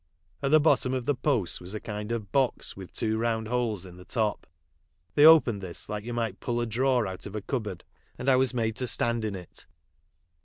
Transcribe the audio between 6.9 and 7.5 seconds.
out of a